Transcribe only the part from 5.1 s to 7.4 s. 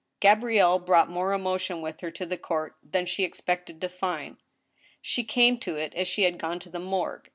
came to it as she had gone to the morgue.